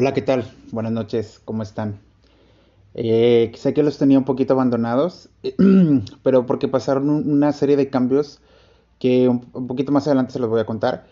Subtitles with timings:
[0.00, 0.48] Hola, ¿qué tal?
[0.70, 1.98] Buenas noches, ¿cómo están?
[2.94, 5.28] Eh, sé que los tenía un poquito abandonados,
[6.22, 8.38] pero porque pasaron una serie de cambios
[9.00, 11.08] que un, poquito más adelante se los voy a contar.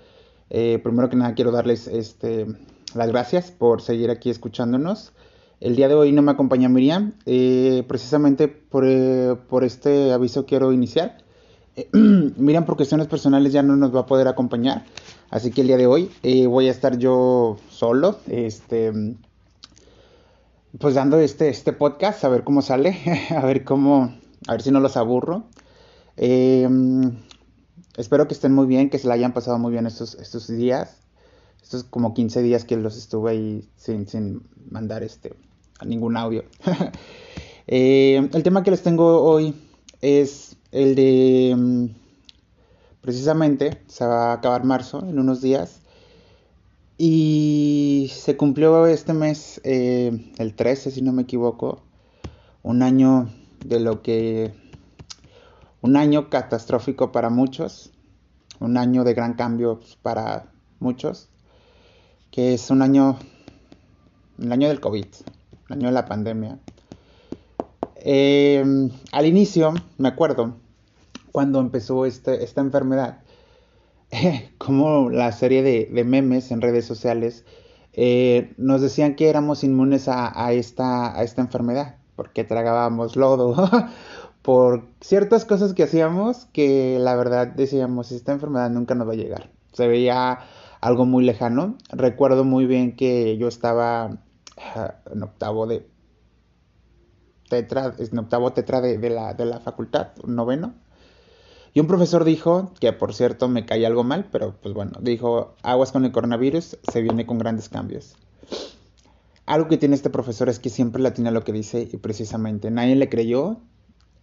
[0.50, 2.46] Eh, primero que nada quiero darles este,
[2.94, 5.12] las gracias por seguir aquí escuchándonos.
[5.58, 8.86] El día de hoy no me acompaña Miriam, eh, precisamente por,
[9.48, 11.18] por, este aviso quiero iniciar.
[11.92, 14.84] Miriam por cuestiones personales ya no nos va a poder acompañar,
[15.30, 18.92] Así que el día de hoy eh, voy a estar yo solo, este,
[20.78, 22.96] pues dando este, este podcast, a ver cómo sale,
[23.30, 24.14] a ver cómo,
[24.46, 25.44] a ver si no los aburro.
[26.16, 27.18] Em,
[27.96, 30.96] espero que estén muy bien, que se la hayan pasado muy bien estos, estos días.
[31.62, 35.34] Estos como 15 días que los estuve ahí sin, sin mandar este,
[35.84, 36.44] ningún audio.
[37.68, 39.52] Em, el tema que les tengo hoy
[40.00, 41.94] es el de em,
[43.00, 45.80] precisamente, se va a acabar marzo en unos días.
[46.98, 51.82] Y se cumplió este mes, eh, el 13 si no me equivoco,
[52.62, 53.30] un año
[53.64, 54.54] de lo que...
[55.82, 57.92] Un año catastrófico para muchos,
[58.58, 61.28] un año de gran cambio para muchos,
[62.32, 63.18] que es un año,
[64.38, 65.06] el año del COVID,
[65.68, 66.58] el año de la pandemia.
[68.08, 68.64] Eh,
[69.10, 70.54] al inicio, me acuerdo,
[71.32, 73.18] cuando empezó este, esta enfermedad,
[74.58, 77.44] como la serie de, memes en redes sociales
[77.94, 83.56] eh, nos decían que éramos inmunes a, esta, a esta enfermedad, porque tragábamos lodo,
[84.42, 89.16] por ciertas cosas que hacíamos que la verdad decíamos, esta enfermedad nunca nos va a
[89.16, 89.50] llegar.
[89.72, 90.38] Se veía
[90.80, 91.76] algo muy lejano.
[91.90, 94.16] Recuerdo muy bien que yo estaba
[94.58, 95.95] ah, en octavo de
[97.48, 100.74] tetra, octavo tetra de, la, de la facultad, noveno
[101.76, 105.56] y un profesor dijo, que por cierto me cae algo mal, pero pues bueno, dijo,
[105.62, 108.16] aguas con el coronavirus, se viene con grandes cambios.
[109.44, 112.70] Algo que tiene este profesor es que siempre la tiene lo que dice y precisamente
[112.70, 113.58] nadie le creyó,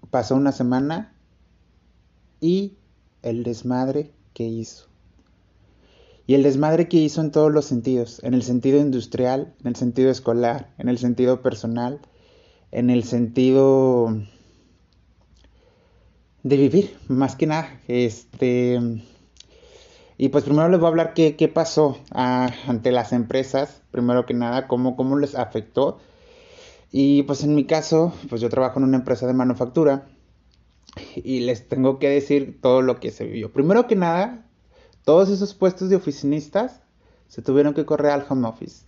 [0.09, 1.15] pasó una semana
[2.41, 2.73] y
[3.21, 4.87] el desmadre que hizo.
[6.25, 9.75] Y el desmadre que hizo en todos los sentidos, en el sentido industrial, en el
[9.75, 12.01] sentido escolar, en el sentido personal,
[12.73, 14.17] en el sentido
[16.41, 17.79] de vivir, más que nada.
[17.87, 18.79] Este,
[20.17, 24.25] y pues primero les voy a hablar qué, qué pasó ah, ante las empresas, primero
[24.25, 25.99] que nada, cómo, cómo les afectó.
[26.91, 30.07] Y pues en mi caso, pues yo trabajo en una empresa de manufactura
[31.15, 33.53] y les tengo que decir todo lo que se vivió.
[33.53, 34.47] Primero que nada,
[35.03, 36.81] todos esos puestos de oficinistas
[37.27, 38.83] se tuvieron que correr al home office.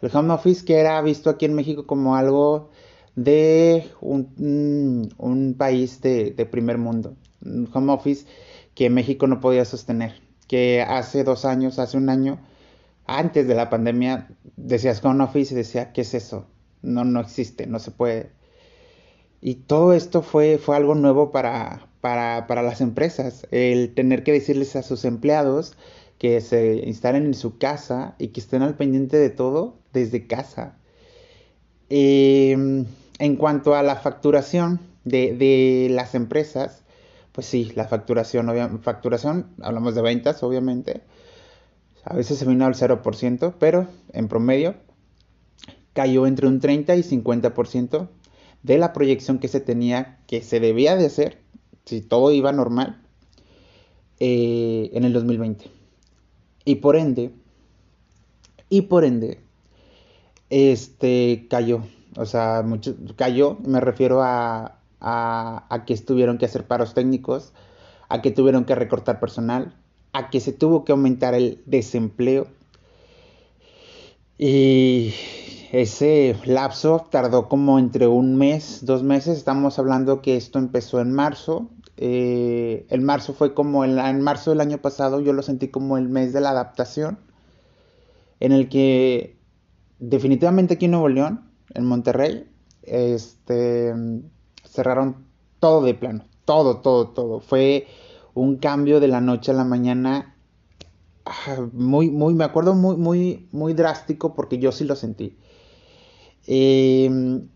[0.00, 2.70] El home office que era visto aquí en México como algo
[3.16, 8.26] de un, un país de, de, primer mundo, un home office
[8.74, 12.40] que México no podía sostener, que hace dos años, hace un año,
[13.06, 16.46] antes de la pandemia, decías home office y decía, ¿qué es eso?
[16.82, 18.30] No, no existe, no se puede.
[19.40, 24.32] Y todo esto fue, fue algo nuevo para, para, para las empresas, el tener que
[24.32, 25.76] decirles a sus empleados
[26.18, 30.78] que se instalen en su casa y que estén al pendiente de todo desde casa.
[31.90, 32.86] Eh,
[33.18, 36.82] en cuanto a la facturación de, las empresas,
[37.32, 41.02] pues sí, la facturación, facturación, hablamos de ventas, obviamente.
[42.04, 44.74] A veces se vino al 0%, pero en promedio
[45.92, 48.08] cayó entre un 30 y 50%
[48.62, 51.38] de la proyección que se tenía, que se debía de hacer,
[51.84, 53.00] si todo iba normal,
[54.18, 55.70] eh, en el 2020.
[56.64, 57.30] Y por ende,
[58.68, 59.40] y por ende,
[60.50, 61.82] este cayó
[62.16, 67.52] o sea, mucho, cayó, me refiero a, a, que tuvieron que hacer paros técnicos,
[68.08, 69.74] a que tuvieron que recortar personal,
[70.12, 72.46] a que se tuvo que aumentar el desempleo.
[74.38, 75.14] Y
[75.72, 79.36] ese lapso tardó como entre un mes, dos meses.
[79.38, 81.70] Estamos hablando que esto empezó en marzo.
[81.96, 85.96] Eh, el marzo fue como el, en marzo del año pasado, yo lo sentí como
[85.96, 87.18] el mes de la adaptación,
[88.40, 89.36] en el que
[90.00, 92.48] definitivamente aquí en Nuevo León en Monterrey,
[92.82, 93.92] este,
[94.64, 95.26] cerraron
[95.60, 97.40] todo de plano, todo, todo, todo.
[97.40, 97.86] Fue
[98.34, 100.36] un cambio de la noche a la mañana
[101.24, 105.36] ah, muy, muy, me acuerdo muy, muy, muy drástico porque yo sí lo sentí.
[106.46, 107.48] Em,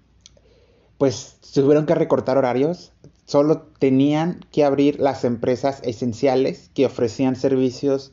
[0.96, 2.92] pues tuvieron que recortar horarios,
[3.26, 8.12] solo tenían que abrir las empresas esenciales que ofrecían servicios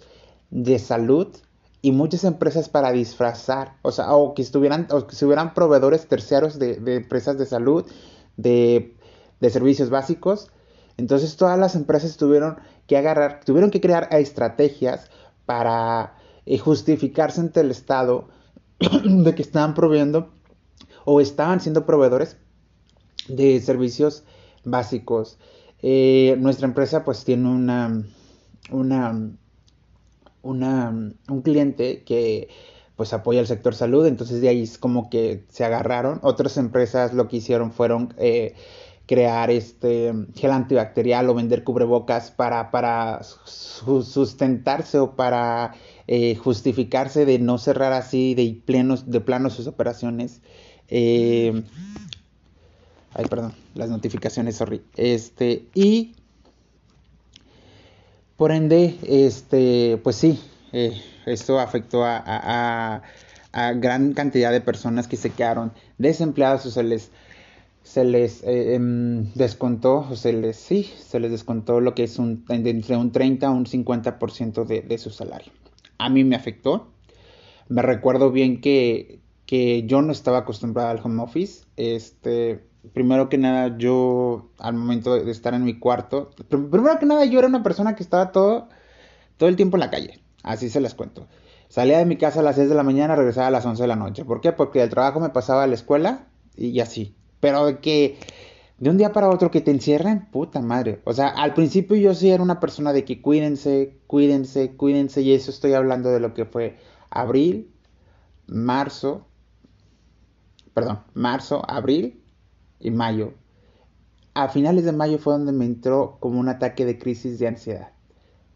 [0.50, 1.30] de salud
[1.86, 6.58] y muchas empresas para disfrazar, o sea, o que estuvieran, o que estuvieran proveedores terciarios
[6.58, 7.86] de, empresas de salud,
[8.38, 8.98] de,
[9.52, 10.50] servicios básicos.
[10.98, 15.12] Entonces todas las empresas tuvieron que agarrar, tuvieron que crear estrategias
[15.46, 16.16] para
[16.48, 18.30] eh, justificarse ante el Estado
[18.80, 20.34] de que estaban proveyendo
[21.04, 22.38] o estaban siendo proveedores
[23.28, 24.24] de servicios
[24.64, 25.38] básicos.
[25.84, 28.02] Eh, nuestra empresa pues tiene una,
[28.72, 29.38] una,
[30.46, 30.90] una,
[31.28, 32.48] un cliente que
[32.96, 36.20] pues apoya el sector salud, entonces de ahí es como que se agarraron.
[36.22, 38.56] Otras empresas lo que hicieron fueron eh,
[39.06, 45.76] crear este gel antibacterial o vender cubrebocas para, para sustentarse o para
[46.08, 50.42] eh, justificarse de no cerrar así de, plenos, de plano sus operaciones.
[50.88, 51.64] Eh,
[53.14, 54.82] ay, perdón, las notificaciones, sorry.
[54.96, 56.16] Este, y
[58.38, 60.40] por ende, este, pues sí,
[60.74, 63.02] eh, esto afectó a,
[63.78, 67.10] gran cantidad de personas que se quedaron desempleadas o se les
[67.84, 72.18] se les eh, em, descontó, o se les, sí, se les descontó lo que es
[72.18, 75.54] un, entre un 30 a un 50% de, de su salario.
[76.00, 76.92] A mí me afectó.
[77.70, 81.64] Me recuerdo bien que, que yo no estaba acostumbrada al home office.
[81.78, 87.26] Este, primero que nada, yo al momento de estar en mi cuarto, primero que nada,
[87.26, 88.70] yo era una persona que estaba todo,
[89.38, 90.20] todo el tiempo en la calle.
[90.44, 91.28] Así se les cuento.
[91.70, 93.88] Salía de mi casa a las 6 de la mañana, regresaba a las 11 de
[93.88, 94.26] la noche.
[94.26, 94.52] ¿Por qué?
[94.52, 97.16] Porque del trabajo me pasaba a la escuela y así.
[97.40, 98.18] Pero de que
[98.78, 101.02] de un día para otro que te encierren, puta madre.
[101.06, 105.22] O sea, al principio yo sí era una persona de que cuídense, cuídense, cuídense.
[105.22, 106.78] Y eso estoy hablando de lo que fue
[107.10, 107.72] abril,
[108.48, 109.26] marzo,
[110.74, 112.22] perdón, marzo, abril
[112.86, 113.34] y mayo.
[114.34, 117.92] A finales de mayo fue donde me entró como un ataque de crisis de ansiedad.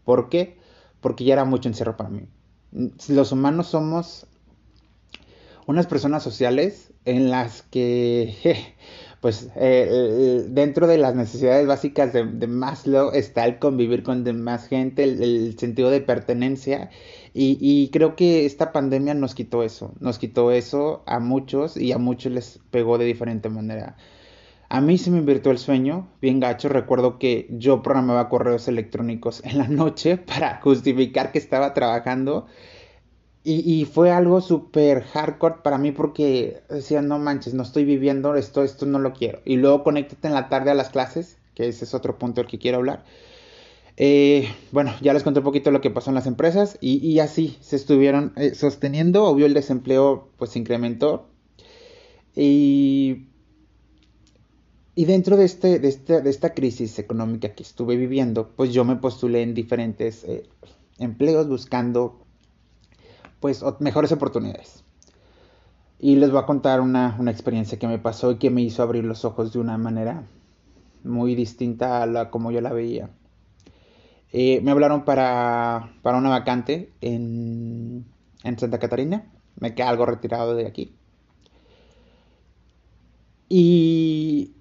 [0.06, 0.58] ¿Por qué?
[1.02, 2.28] Porque ya era mucho encierro para mí.
[3.08, 4.28] Los humanos somos
[5.70, 8.36] unas personas sociales en las que,
[9.22, 15.04] pues, eh, dentro de las necesidades básicas de, Maslow está el convivir con demás gente,
[15.04, 16.90] el, sentido de pertenencia.
[17.34, 21.98] Y, creo que esta pandemia nos quitó eso, nos quitó eso a muchos y a
[22.00, 23.96] muchos les pegó de diferente manera.
[24.70, 26.70] A mí se me invirtió el sueño, bien gacho.
[26.70, 32.48] Recuerdo que yo programaba correos electrónicos en la noche para justificar que estaba trabajando
[33.44, 38.64] y, fue algo súper hardcore para mí porque decía, no manches, no estoy viviendo esto,
[38.64, 39.40] esto no lo quiero.
[39.44, 42.50] Y luego conéctate en la tarde a las clases, que ese es otro punto del
[42.50, 43.06] que quiero hablar.
[43.98, 47.58] Eh, bueno, ya les conté un poquito lo que pasó en las empresas y, así
[47.62, 49.24] se estuvieron eh, sosteniendo.
[49.26, 51.30] Obvio, el desempleo pues se incrementó.
[52.36, 53.29] Y,
[55.00, 58.84] y dentro de, este, de, este, de esta crisis económica que estuve viviendo, pues yo
[58.84, 60.44] me postulé en diferentes eh,
[60.98, 62.20] empleos buscando
[63.40, 64.84] pues mejores oportunidades.
[66.00, 69.06] Y les voy a contar una, experiencia que me pasó y que me hizo abrir
[69.06, 70.28] los ojos de una manera
[71.06, 73.10] muy distinta a la como yo la veía.
[74.34, 78.04] Eh, me hablaron para, para una vacante en,
[78.44, 79.32] en, Santa Catarina.
[79.62, 80.94] Me quedé algo retirado de aquí.
[83.48, 84.56] Y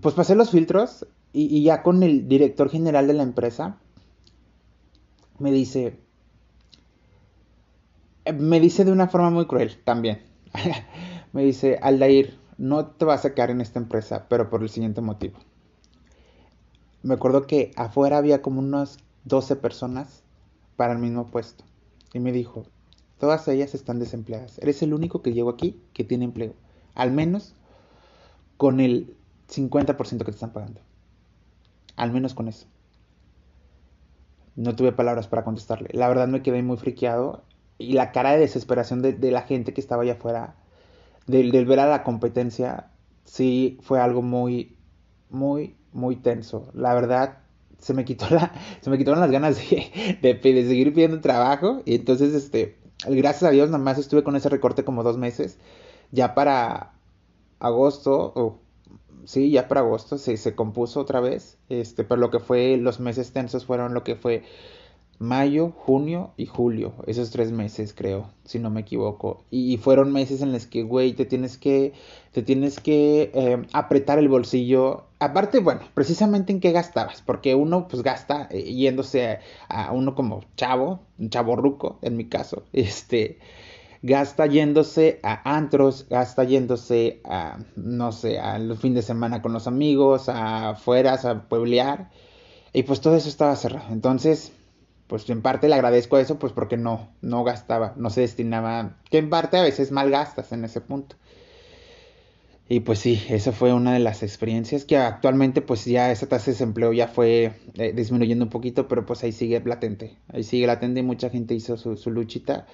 [0.00, 3.78] pues pasé los filtros y, ya con el director general de la empresa
[5.38, 5.98] me dice,
[8.34, 10.22] me dice de una forma muy cruel también.
[11.32, 15.00] me dice, Aldair, no te vas a quedar en esta empresa, pero por el siguiente
[15.00, 15.38] motivo.
[17.02, 20.22] Me acuerdo que afuera había como unas 12 personas
[20.76, 21.64] para el mismo puesto.
[22.12, 22.64] Y me dijo,
[23.18, 24.58] todas ellas están desempleadas.
[24.58, 26.54] Eres el único que llegó aquí que tiene empleo.
[26.94, 27.54] Al menos
[28.56, 29.16] con el
[29.50, 30.80] 50% que te están pagando.
[31.96, 32.66] Al menos con eso.
[34.56, 35.88] No tuve palabras para contestarle.
[35.92, 37.42] La verdad me quedé muy friqueado
[37.78, 40.54] y la cara de desesperación de, la gente que estaba allá afuera,
[41.26, 42.90] del, ver a la competencia,
[43.24, 44.76] sí fue algo muy,
[45.30, 46.70] muy, muy tenso.
[46.74, 47.38] La verdad,
[47.78, 51.82] se me quitó la, se me quitaron las ganas de, seguir pidiendo trabajo.
[51.86, 52.76] Y entonces, este,
[53.06, 55.58] gracias a Dios, nada más estuve con ese recorte como dos meses.
[56.12, 56.92] Ya para
[57.60, 58.58] agosto, o
[59.24, 61.58] sí, ya para agosto se, se compuso otra vez.
[61.68, 64.42] Este, pero lo que fue, los meses tensos fueron lo que fue
[65.20, 69.44] mayo, junio y julio, esos tres meses creo, si no me equivoco.
[69.50, 71.92] Y, fueron meses en los que, güey, te tienes que,
[72.32, 75.04] te tienes que eh, apretar el bolsillo.
[75.18, 80.42] Aparte, bueno, precisamente en qué gastabas, porque uno pues gasta eh, yéndose a, uno como
[80.56, 83.38] chavo, un chavo ruco, en mi caso, este,
[84.02, 89.66] gasta yéndose a antros, gasta yéndose a, no sé, al fin de semana con los
[89.66, 92.10] amigos, a afueras, a pueblear.
[92.72, 93.92] Y pues todo eso estaba cerrado.
[93.92, 94.52] Entonces,
[95.06, 99.18] pues en parte le agradezco eso, pues porque no, no gastaba, no se destinaba, que
[99.18, 101.16] en parte a veces mal gastas en ese punto.
[102.68, 106.46] Y pues sí, esa fue una de las experiencias que actualmente pues ya esa tasa
[106.46, 110.68] de desempleo ya fue eh, disminuyendo un poquito, pero pues ahí sigue latente, ahí sigue
[110.68, 112.66] latente y mucha gente hizo su, su luchita.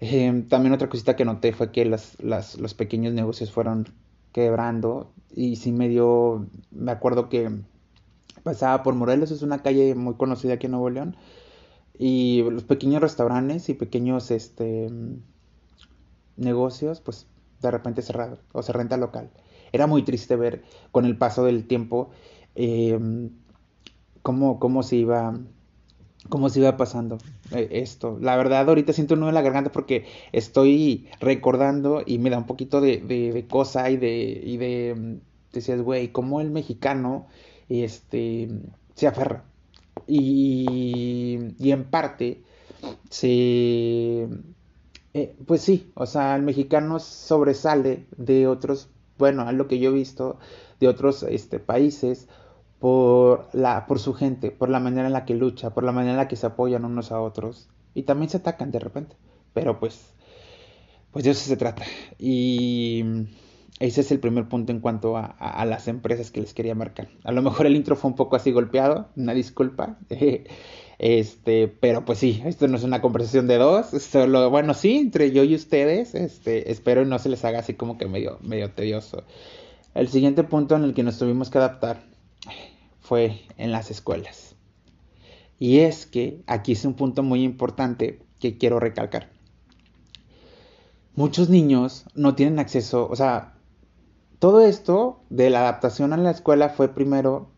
[0.00, 3.86] Em, también otra cosita que noté fue que los pequeños negocios fueron
[4.32, 7.50] quebrando y sí me dio, me acuerdo que
[8.42, 11.16] pasaba por Morelos, es una calle muy conocida aquí en Nuevo León,
[11.98, 14.90] y los pequeños restaurantes y pequeños este,
[16.36, 17.26] negocios, pues
[17.62, 19.30] de repente cerrados o se renta local.
[19.72, 20.62] Era muy triste ver
[20.92, 22.10] con el paso del tiempo
[22.54, 23.30] em,
[24.22, 25.38] cómo, cómo se iba
[26.28, 27.18] cómo se iba pasando
[27.52, 28.18] eh, esto.
[28.20, 32.38] La verdad, ahorita siento un nudo en la garganta porque estoy recordando y me da
[32.38, 35.14] un poquito de, de, cosa y de, y de, mm,
[35.52, 37.26] decías, güey, cómo el mexicano
[37.68, 38.48] este,
[38.94, 39.44] se aferra.
[40.06, 42.42] Y, y en parte
[43.10, 44.28] se...
[45.14, 49.88] Eh, pues sí, o sea, el mexicano sobresale de otros, bueno, a lo que yo
[49.88, 50.38] he visto,
[50.78, 52.28] de otros este, países
[52.78, 56.12] por, la, por su gente, por la manera en la que lucha, por la manera
[56.12, 57.68] en la que se apoyan unos a otros.
[57.94, 59.16] Y también se atacan de repente.
[59.54, 60.12] Pero pues,
[61.12, 61.84] pues de eso se trata.
[62.18, 63.04] Y
[63.80, 67.08] ese es el primer punto en cuanto a, a, las empresas que les quería marcar.
[67.24, 69.98] A lo mejor el intro fue un poco así golpeado, una disculpa.
[70.98, 75.30] Este, pero pues sí, esto no es una conversación de dos, solo, bueno, sí, entre
[75.30, 79.24] yo y ustedes, este, espero no se les haga así como que medio, medio tedioso.
[79.94, 82.02] El siguiente punto en el que nos tuvimos que adaptar
[83.00, 84.56] fue en las escuelas.
[85.58, 89.30] Y es que aquí es un punto muy importante que quiero recalcar.
[91.14, 93.54] Muchos niños no tienen acceso, o sea,
[94.38, 97.48] todo esto de la adaptación a la escuela fue primero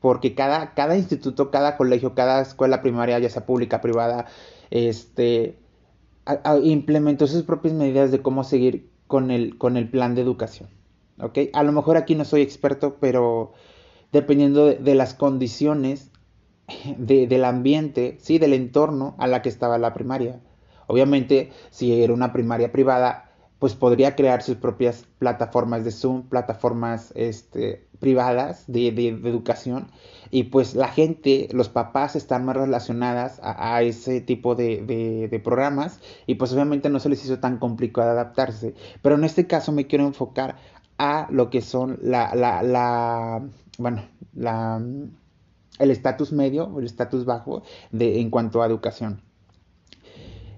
[0.00, 4.26] porque cada, cada instituto, cada colegio, cada escuela primaria, ya sea pública, privada,
[4.70, 5.56] este,
[6.62, 10.68] implementó sus propias medidas de cómo seguir con el, con el plan de educación.
[11.52, 13.52] A lo mejor aquí no soy experto, pero
[14.14, 16.10] dependiendo de, las condiciones
[16.96, 20.40] del ambiente, sí, del entorno a la que estaba la primaria.
[20.86, 27.12] Obviamente, si era una primaria privada, pues podría crear sus propias plataformas de Zoom, plataformas
[27.16, 29.88] este, privadas de, educación,
[30.30, 35.98] y pues la gente, los papás están más relacionadas a, ese tipo de, de, programas,
[36.26, 38.74] y pues obviamente no se les hizo tan complicado adaptarse.
[39.02, 40.56] Pero en este caso me quiero enfocar
[40.98, 43.42] a lo que son la, la, la
[43.78, 44.02] bueno,
[44.34, 44.82] la,
[45.78, 47.62] el estatus medio o el estatus bajo
[47.92, 49.20] de, en cuanto a educación.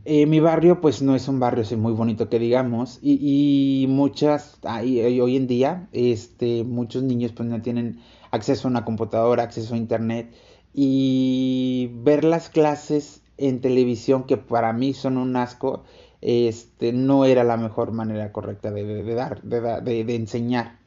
[0.08, 5.37] Eh, mi barrio pues no es un barrio muy bonito que digamos y, muchas, hoy
[5.37, 7.99] en día este, muchos niños pues no tienen
[8.30, 10.32] acceso a una computadora, acceso a internet
[10.73, 15.85] y ver las clases en televisión que para mí son un asco,
[16.20, 20.78] este, no era la mejor manera correcta de, dar, de, enseñar.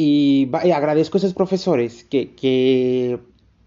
[0.00, 3.18] Y, agradezco a esos profesores que,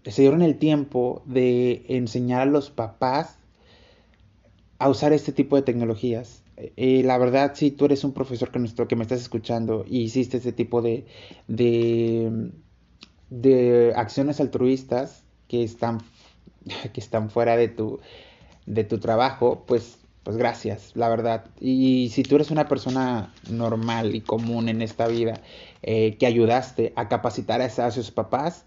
[0.06, 3.36] se dieron el tiempo de enseñar a los papás
[4.78, 6.42] a usar este tipo de tecnologías.
[6.56, 10.00] Eh, la verdad, si tú eres un profesor que, nuestro, que me estás escuchando y
[10.00, 11.04] hiciste este tipo de,
[11.48, 12.50] de,
[13.28, 15.98] de acciones altruistas que están,
[16.94, 18.00] que están fuera de tu,
[18.64, 21.46] de tu trabajo, pues pues gracias, la verdad.
[21.60, 25.40] Y si tú eres una persona normal y común en esta vida
[25.82, 28.64] eh, que ayudaste a capacitar a, a sus papás,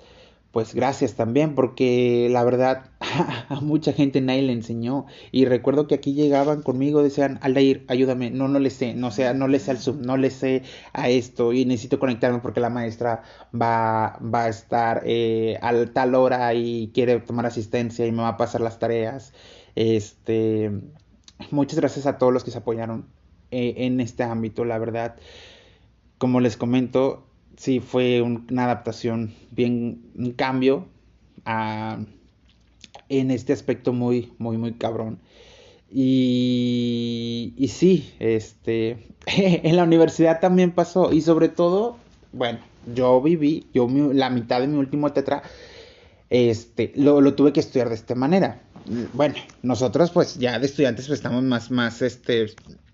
[0.56, 2.86] pues gracias también, porque la verdad
[3.50, 5.06] a mucha gente nadie le enseñó.
[5.32, 9.34] Y recuerdo que aquí llegaban conmigo, decían, Aldair, ayúdame, no, no le sé, no sé,
[9.34, 12.70] no le sé al sub, no le sé a esto, y necesito conectarme porque la
[12.70, 18.22] maestra va, va a estar eh, a tal hora y quiere tomar asistencia y me
[18.22, 19.34] va a pasar las tareas.
[19.76, 20.72] Este,
[21.52, 23.06] muchas gracias a todos los que se apoyaron
[23.52, 25.16] eh, en este ámbito, la verdad.
[26.18, 27.26] Como les comento,
[27.58, 30.88] sí fue una adaptación, bien, un cambio
[33.10, 35.20] en este aspecto muy, muy, muy cabrón.
[35.92, 41.98] Y, y sí, este, en la universidad también pasó y sobre todo,
[42.34, 42.60] bueno,
[42.94, 45.44] yo viví, yo la mitad de mi último tetra,
[46.30, 48.65] este, lo, lo tuve que estudiar de esta manera
[49.14, 52.48] bueno, nosotros pues ya de estudiantes pues estamos más, más este,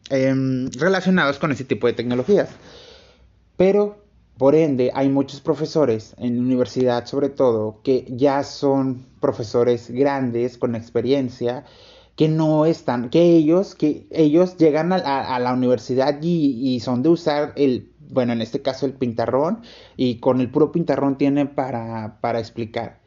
[0.09, 2.49] em, relacionados con ese tipo de tecnologías.
[3.57, 4.03] Pero,
[4.37, 10.57] por ende, hay muchos profesores en la universidad sobre todo que ya son profesores grandes
[10.57, 11.65] con experiencia
[12.15, 17.09] que no están, que ellos, que ellos llegan a, la universidad y, y, son de
[17.09, 19.61] usar el, bueno, en este caso el pintarrón,
[19.95, 22.99] y con el puro pintarrón tienen para, para explicar.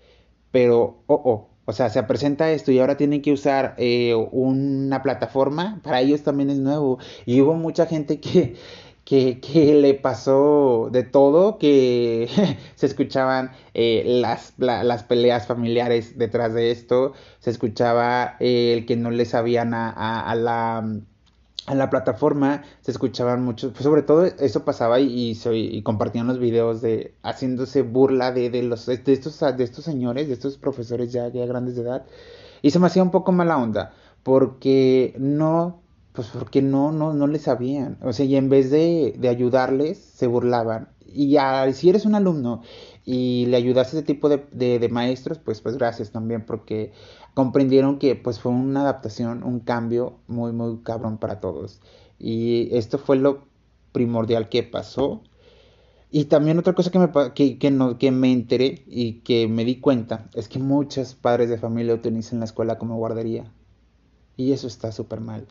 [0.50, 5.02] Pero, oh, oh, o sea, se presenta esto y ahora tienen que usar eh, una
[5.02, 6.98] plataforma, para ellos también es nuevo.
[7.24, 8.56] Y hubo mucha gente que,
[9.04, 12.28] que, que, le pasó de todo, que
[12.74, 18.96] se escuchaban eh, las, las, peleas familiares detrás de esto, se escuchaba eh, el que
[18.96, 20.84] no le sabían a, a, la
[21.66, 26.38] a la plataforma se escuchaban muchos, pues sobre todo eso pasaba y, y, compartían los
[26.38, 31.10] videos de haciéndose burla de, de los de estos de estos señores, de estos profesores
[31.12, 32.04] ya, ya grandes de edad
[32.60, 35.80] y se me hacía un poco mala onda porque no
[36.14, 37.98] pues porque no, no, no le sabían.
[38.00, 40.88] O sea, y en vez de, de ayudarles, se burlaban.
[41.04, 42.62] Y ya, si eres un alumno
[43.04, 46.92] y le ayudas a ese tipo de, de, maestros, pues, pues gracias también, porque
[47.34, 51.80] comprendieron que pues fue una adaptación, un cambio muy, muy cabrón para todos.
[52.18, 53.44] Y esto fue lo
[53.92, 55.22] primordial que pasó.
[56.10, 59.64] Y también otra cosa que me, que, que, no, que me enteré y que me
[59.64, 63.52] di cuenta es que muchos padres de familia utilizan la escuela como guardería.
[64.36, 65.46] Y eso está súper mal.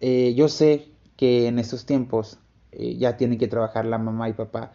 [0.00, 2.38] Eh, yo sé que en estos tiempos
[2.72, 4.72] eh, ya tienen que trabajar la mamá y papá,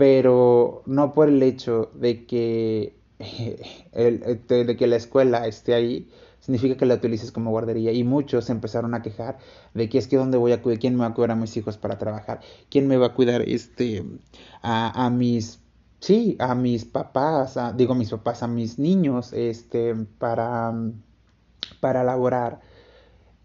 [0.00, 2.94] pero no por el hecho de que,
[3.92, 6.08] el, de, que la escuela esté ahí,
[6.40, 7.92] significa que la utilices como guardería.
[7.92, 9.36] Y muchos empezaron a quejar
[9.74, 11.54] de que es que dónde voy a cuidar, quién me va a cuidar a mis
[11.58, 12.40] hijos para trabajar,
[12.70, 14.02] quién me va a cuidar este
[14.62, 15.60] a, a mis
[15.98, 20.72] sí, a mis papás, digo mis papás, a mis niños, este, para,
[21.80, 22.60] para laborar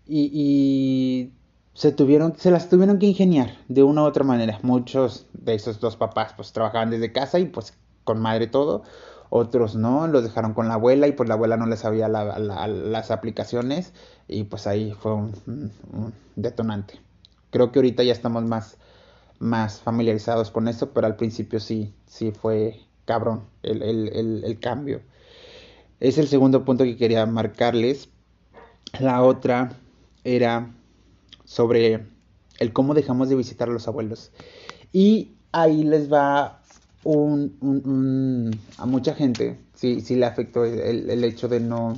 [0.07, 1.31] y,
[1.75, 4.59] se tuvieron, se las tuvieron que ingeniar de una u otra manera.
[4.63, 8.83] Muchos de esos dos papás pues trabajaban desde casa y pues con madre todo.
[9.29, 13.11] Otros no, los dejaron con la abuela y pues la abuela no les sabía las
[13.11, 13.93] aplicaciones
[14.29, 15.73] y pues ahí fue un,
[16.37, 17.01] detonante.
[17.49, 18.77] Creo que ahorita ya estamos más,
[19.39, 25.01] más familiarizados con esto, pero al principio sí, sí fue cabrón el, el, el cambio.
[25.99, 28.07] Es el segundo punto que quería marcarles.
[28.99, 29.73] La otra
[30.23, 30.71] era
[31.55, 32.05] sobre
[32.59, 34.31] el cómo dejamos de visitar a los abuelos.
[34.91, 36.61] Y ahí les va
[37.05, 41.97] un, a mucha gente, sí, sí le afectó el, el, hecho de no,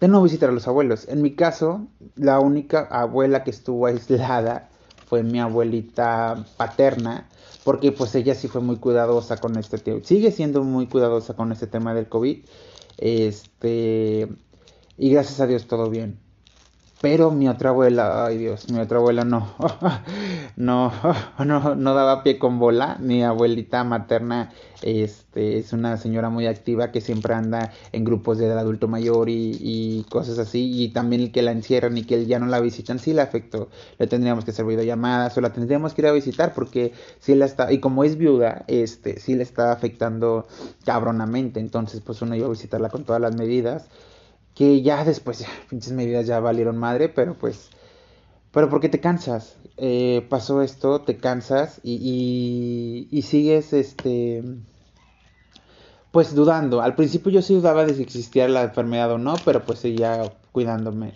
[0.00, 1.08] de no visitar a los abuelos.
[1.08, 4.68] En mi caso, la única abuela que estuvo aislada
[5.06, 7.30] fue mi abuelita paterna,
[7.64, 11.52] porque pues ella sí fue muy cuidadosa con este tema, sigue siendo muy cuidadosa con
[11.52, 12.44] este tema del COVID,
[12.98, 14.28] este,
[14.98, 16.23] y gracias a Dios todo bien.
[17.04, 19.54] Pero mi otra abuela, ay Dios, mi otra abuela no,
[20.56, 20.90] no,
[21.44, 22.96] no, no daba pie con bola.
[22.98, 28.50] Mi abuelita materna este, es una señora muy activa que siempre anda en grupos de
[28.50, 30.82] adulto mayor y, cosas así.
[30.82, 33.68] Y también el que la encierran y que ya no la visitan, sí le afectó.
[33.98, 37.44] Le tendríamos que hacer videollamadas o la tendríamos que ir a visitar porque sí la
[37.44, 40.46] está, y como es viuda, este, sí le está afectando
[40.86, 41.60] cabronamente.
[41.60, 43.90] Entonces, pues uno iba a visitarla con todas las medidas
[44.54, 47.70] que ya después, ya, pinches medidas ya valieron madre, pero pues,
[48.52, 54.44] pero porque te cansas, eh, pasó esto, te cansas y, y, sigues, este,
[56.12, 56.80] pues dudando.
[56.80, 60.32] Al principio yo sí dudaba de si existía la enfermedad o no, pero pues seguía
[60.52, 61.14] cuidándome.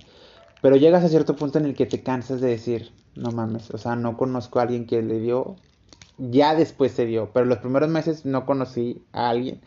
[0.61, 3.79] Pero llegas a cierto punto en el que te cansas de decir, no mames, o
[3.79, 5.55] sea, no conozco a alguien que le dio,
[6.18, 9.61] ya después se dio, pero los primeros meses no conocí a alguien.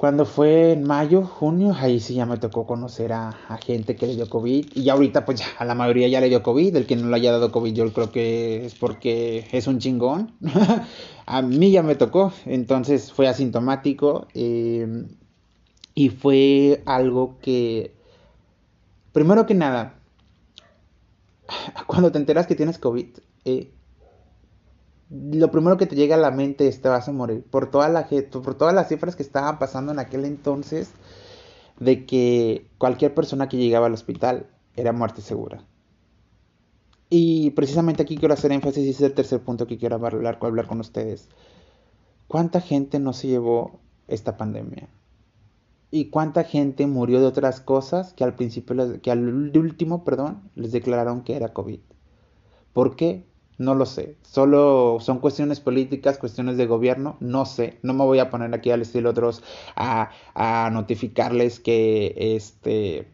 [0.00, 3.32] Cuando fue en mayo, junio, ahí sí ya me tocó conocer a,
[3.62, 4.74] gente que le dio COVID.
[4.74, 6.74] Y ahorita, pues ya, a la mayoría ya le dio COVID.
[6.74, 10.32] El que no le haya dado COVID, yo creo que es porque es un chingón.
[11.26, 12.32] a mí ya me tocó.
[12.46, 14.26] Entonces fue asintomático.
[14.32, 15.08] Em,
[15.94, 17.92] y fue algo que,
[19.12, 20.00] primero que nada,
[21.86, 23.70] cuando te enteras que tienes COVID, eh,
[25.10, 27.42] lo primero que te llega a la mente es te vas a morir.
[27.42, 30.92] Por, por todas las cifras que estaban pasando en aquel entonces,
[31.80, 34.46] de que cualquier persona que llegaba al hospital
[34.76, 35.64] era muerte segura.
[37.08, 40.66] Y precisamente aquí quiero hacer énfasis y es el tercer punto que quiero hablar, hablar
[40.68, 41.28] con ustedes.
[42.28, 44.88] ¿Cuánta gente no se llevó esta pandemia?
[45.90, 50.70] ¿Y cuánta gente murió de otras cosas que al principio, que al último, perdón, les
[50.70, 51.80] declararon que era COVID?
[52.72, 53.26] ¿Por qué?
[53.60, 54.16] No lo sé.
[54.22, 57.18] Solo son cuestiones políticas, cuestiones de gobierno.
[57.20, 57.78] No sé.
[57.82, 59.42] No me voy a poner aquí al estilo otros
[59.76, 63.06] a, a notificarles que este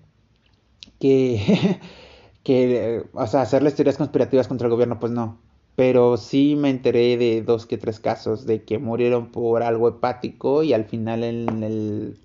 [1.00, 1.80] que
[2.44, 5.40] que o sea hacerles teorías conspirativas contra el gobierno, pues no.
[5.74, 10.62] Pero sí me enteré de dos que tres casos de que murieron por algo hepático
[10.62, 12.18] y al final en el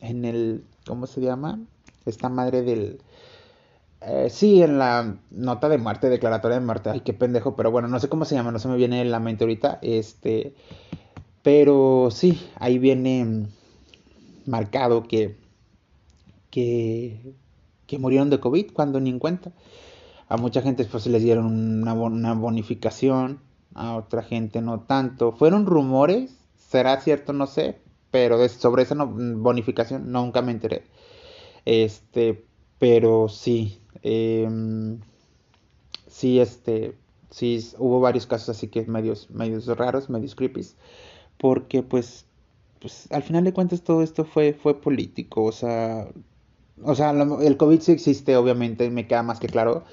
[0.00, 1.60] en el ¿cómo se llama?
[2.06, 3.02] Esta madre del
[4.06, 6.90] eh, sí, en la nota de muerte, declaratoria de muerte.
[6.90, 9.10] Ay, qué pendejo, pero bueno, no sé cómo se llama, no se me viene en
[9.10, 9.80] la mente ahorita.
[9.82, 10.54] Este,
[11.42, 13.46] pero sí, ahí viene
[14.46, 15.36] marcado que,
[16.50, 17.34] que,
[17.86, 19.52] que murieron de COVID cuando ni en cuenta.
[20.28, 23.40] A mucha gente pues les dieron una, una bonificación,
[23.74, 25.32] a otra gente no tanto.
[25.32, 27.78] Fueron rumores, será cierto, no sé,
[28.10, 30.84] pero sobre esa bonificación nunca me enteré.
[31.64, 32.44] Este,
[32.78, 35.00] pero sí, em,
[36.06, 36.94] sí, este,
[37.30, 40.66] sí, hubo varios casos así que medios, medios raros, medios creepy,
[41.38, 42.26] porque pues,
[42.80, 46.08] pues al final de cuentas todo esto fue, fue político, o sea,
[46.82, 49.84] o sea, el COVID sí existe, obviamente, me queda más que claro,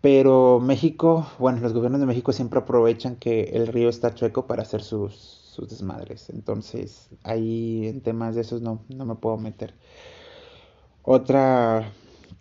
[0.00, 4.62] pero México, bueno, los gobiernos de México siempre aprovechan que el río está chueco para
[4.62, 6.28] hacer sus, sus desmadres.
[6.30, 9.72] Entonces, ahí en temas de esos no, no me puedo meter.
[11.04, 11.90] Otra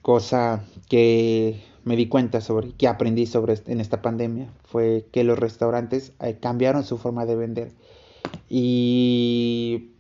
[0.03, 5.39] cosa que me di cuenta sobre, que aprendí sobre en esta pandemia, fue que los
[5.39, 7.71] restaurantes eh, cambiaron su forma de vender.
[8.49, 9.91] Y,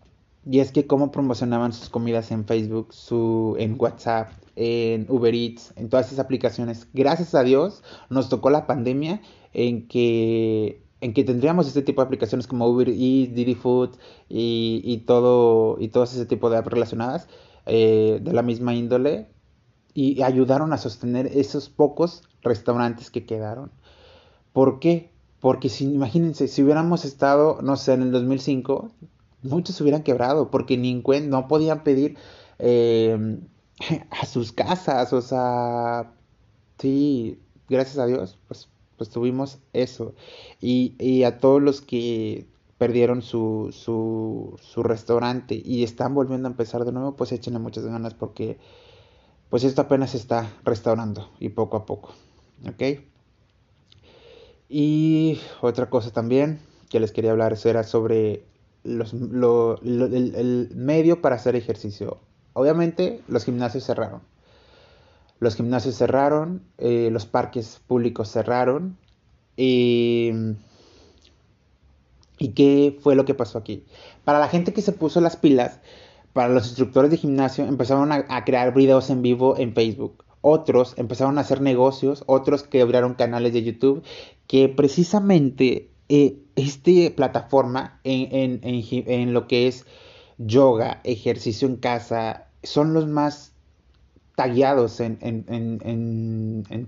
[0.45, 5.73] y es que cómo promocionaban sus comidas en Facebook, su, en WhatsApp, en Uber Eats,
[5.77, 6.87] en todas esas aplicaciones.
[6.93, 9.21] Gracias a Dios nos tocó la pandemia
[9.53, 13.97] en que en que tendríamos este tipo de aplicaciones como Uber Eats, Didi Food
[14.29, 17.27] y, y todo y todo ese tipo de apps relacionadas
[17.65, 19.32] eh, de la misma índole
[19.93, 23.71] y ayudaron a sostener esos pocos restaurantes que quedaron.
[24.51, 25.11] ¿Por qué?
[25.39, 28.91] Porque si, imagínense, si hubiéramos estado, no sé, en el 2005,
[29.43, 32.17] muchos hubieran quebrado porque ni no podían pedir
[32.59, 33.39] eh,
[34.09, 36.13] a sus casas, o sea,
[36.79, 40.13] sí, gracias a Dios, pues, pues tuvimos eso.
[40.61, 46.51] Y, y a todos los que perdieron su, su, su, restaurante y están volviendo a
[46.51, 48.57] empezar de nuevo, pues échenle muchas ganas porque
[49.53, 52.15] pues esto apenas se está restaurando y poco a poco.
[52.67, 53.03] ¿Ok?
[54.67, 58.47] Y otra cosa también que les quería hablar era sobre
[58.83, 62.17] el medio para hacer ejercicio.
[62.53, 64.23] Obviamente los gimnasios cerraron.
[65.39, 68.97] Los gimnasios cerraron, eh, los parques públicos cerraron.
[69.55, 70.33] ¿Y
[72.55, 73.85] qué fue lo que pasó aquí?
[74.23, 75.79] Para la gente que se puso las pilas,
[76.33, 80.25] para los instructores de gimnasio empezaron a, crear videos en vivo en Facebook.
[80.41, 84.03] Otros empezaron a hacer negocios, otros que abrieron canales de YouTube,
[84.47, 89.85] que precisamente eh, esta plataforma en, en, en lo que es
[90.37, 93.53] yoga, ejercicio en casa, son los más
[94.35, 95.17] tagueados en,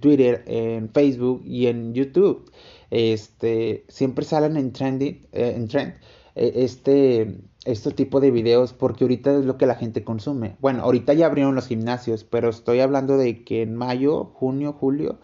[0.02, 2.52] Twitter, en Facebook y en YouTube.
[2.90, 5.94] Este, siempre salen en, trending, eh, en trend
[6.36, 10.56] eh, este, este tipo de videos porque ahorita es lo que la gente consume.
[10.62, 15.20] Bueno, ahorita ya abrieron los gimnasios, pero estoy hablando de que en mayo, junio, julio,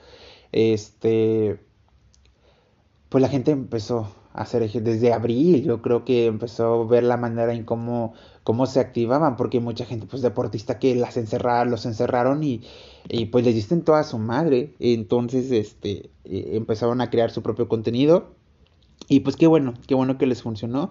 [0.51, 1.59] este,
[3.09, 7.53] pues la gente empezó hacer desde abril yo creo que empezó a ver la manera
[7.53, 12.43] en cómo, cómo se activaban porque mucha gente pues deportista que las encerraron los encerraron
[12.43, 12.61] y,
[13.09, 17.67] y pues les disten toda su madre entonces este eh, empezaron a crear su propio
[17.67, 18.35] contenido
[19.11, 20.89] y pues qué bueno qué bueno que les funcionó.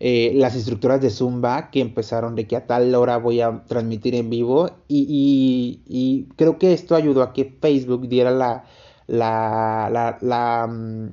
[0.00, 4.14] Eh, las estructuras de Zumba que empezaron de que a tal hora voy a transmitir
[4.14, 4.70] en vivo.
[4.88, 8.64] Y, y, y creo que esto ayudó a que Facebook diera la
[9.06, 11.12] la, la, mm,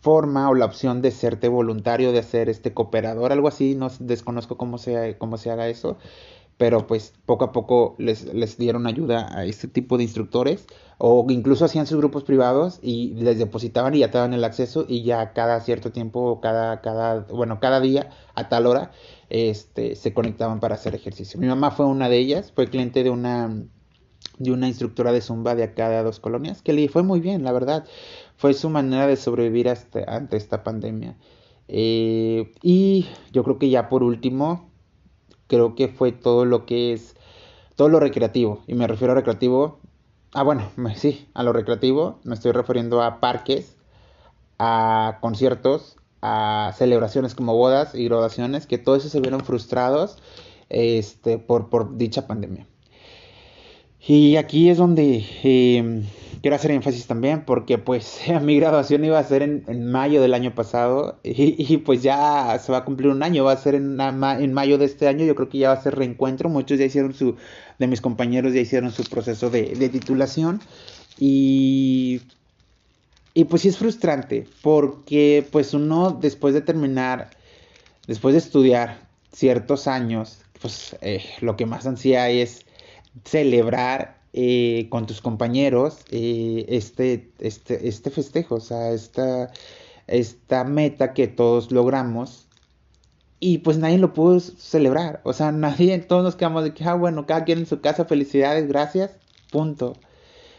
[0.00, 4.56] forma o la opción de serte voluntario, de hacer este cooperador, algo así, no desconozco
[4.56, 5.96] cómo se, cómo se haga eso,
[6.62, 10.64] pero pues poco a poco les, dieron ayuda a este tipo de instructores
[10.96, 15.02] o incluso hacían sus grupos privados y les depositaban y ya te el acceso y
[15.02, 18.92] ya cada cierto tiempo, cada, cada, bueno, cada día a tal hora,
[19.28, 21.40] este, se conectaban para hacer ejercicio.
[21.40, 23.64] Mi mamá fue una de ellas, fue cliente de una
[24.38, 27.42] de una instructora de Zumba de acá de dos colonias, que le fue muy bien,
[27.42, 27.84] la verdad
[28.36, 31.16] fue su manera de sobrevivir ante esta pandemia.
[31.66, 34.71] Eh, y yo creo que ya por último,
[35.46, 37.16] creo que fue todo lo que es,
[37.76, 38.62] todo lo recreativo.
[38.66, 39.78] Y me refiero a recreativo,
[40.32, 43.76] ah bueno, sí, a lo recreativo, me estoy refiriendo a parques,
[44.58, 50.18] a conciertos, a celebraciones como bodas y graduaciones, que todo eso se vieron frustrados
[50.68, 52.66] este, por, por dicha pandemia.
[54.04, 56.04] Y aquí es donde em,
[56.42, 60.54] quiero hacer énfasis también, porque pues mi graduación iba a ser en, mayo del año
[60.54, 63.96] pasado y, pues ya se va a cumplir un año, va a ser en,
[64.52, 67.14] mayo de este año, yo creo que ya va a ser reencuentro, muchos ya hicieron
[67.14, 67.36] su,
[67.78, 70.60] de mis compañeros ya hicieron su proceso de, de titulación
[71.18, 72.20] y,
[73.34, 77.30] y pues sí es frustrante, porque pues uno después de terminar,
[78.06, 79.00] después de estudiar
[79.32, 82.66] ciertos años, pues eh, lo que más ansía es
[83.24, 89.52] celebrar eh, con tus compañeros eh, este, este, este festejo, o sea, esta,
[90.06, 92.46] esta meta que todos logramos
[93.40, 96.94] y pues nadie lo pudo celebrar, o sea, nadie, todos nos quedamos de que, ah,
[96.94, 99.16] bueno, cada quien en su casa, felicidades, gracias,
[99.50, 99.94] punto.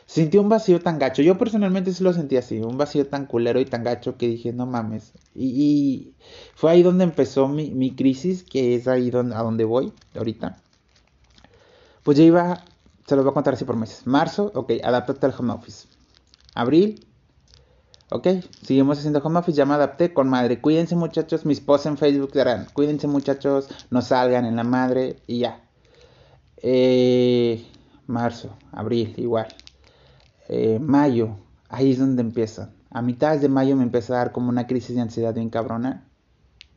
[0.05, 1.21] Sentí un vacío tan gacho.
[1.21, 4.51] Yo personalmente sí lo sentí así, un vacío tan culero y tan gacho que dije,
[4.53, 5.13] no mames.
[5.33, 6.13] Y,
[6.55, 10.57] fue ahí donde empezó mi, mi, crisis, que es ahí donde, a donde voy ahorita.
[12.03, 12.65] Pues ya iba,
[13.05, 14.05] se los voy a contar así por meses.
[14.05, 15.87] Marzo, ok, adaptate al home office.
[16.55, 17.05] Abril,
[18.09, 18.27] ok,
[18.61, 20.61] seguimos haciendo home office, ya me adapté con madre.
[20.61, 25.39] Cuídense muchachos, mis posts en Facebook dirán, cuídense muchachos, no salgan en la madre y
[25.39, 25.61] ya.
[26.57, 27.65] Eh,
[28.07, 29.47] marzo, abril, igual.
[30.47, 31.37] Eh, mayo,
[31.69, 32.71] ahí es donde empieza.
[32.89, 36.07] A mitad de mayo me empieza a dar como una crisis de ansiedad bien cabrona.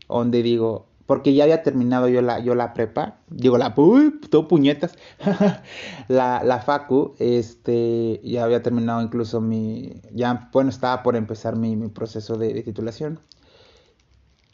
[0.09, 4.49] Donde digo, porque ya había terminado yo la, yo la prepa, digo la, uy, todo
[4.49, 4.97] puñetas,
[6.09, 11.77] la, la facu, este, ya había terminado incluso mi, ya, bueno, estaba por empezar mi,
[11.89, 13.21] proceso de, titulación.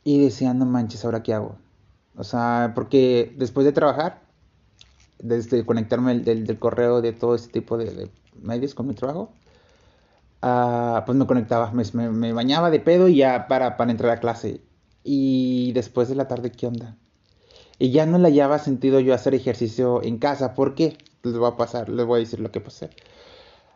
[0.04, 1.56] Y decía, no manches, ¿ahora qué hago?
[2.16, 4.20] O sea, porque después de trabajar,
[5.20, 8.10] desde conectarme del, del, correo de todo este tipo de,
[8.42, 9.32] medios con mi trabajo,
[10.42, 14.20] uh, pues me conectaba, me, me, bañaba de pedo y ya para, para entrar a
[14.20, 14.60] clase.
[15.04, 16.96] Y después de la tarde, ¿qué onda?
[17.78, 20.54] Y ya no le hallaba sentido yo hacer ejercicio en casa.
[20.54, 20.96] ¿Por qué?
[21.22, 22.90] Les voy a pasar, les voy a decir lo que pasé.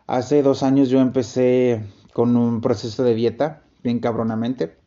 [0.05, 4.77] Hace dos años yo empecé con un proceso de dieta, bien cabronamente,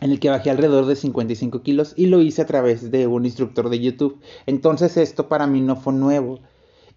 [0.00, 3.24] en el que bajé alrededor de 55 kilos y lo hice a través de un
[3.24, 4.20] instructor de YouTube.
[4.46, 6.40] Entonces esto para mí no fue nuevo